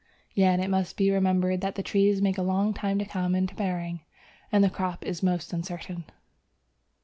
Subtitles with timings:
[0.33, 3.53] Yet it must be remembered that the trees take a long time to come into
[3.53, 4.01] bearing,
[4.51, 6.05] and the crop is most uncertain.